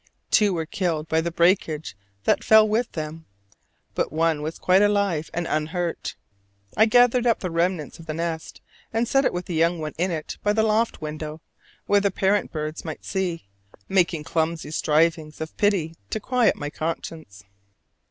[0.31, 3.27] Two were killed by the breakage that fell with them,
[3.93, 6.15] but one was quite alive and unhurt.
[6.75, 8.61] I gathered up the remnants of the nest
[8.91, 11.39] and set it with the young one in it by the loft window
[11.85, 13.45] where the parent birds might see,
[13.87, 17.43] making clumsy strivings of pity to quiet my conscience.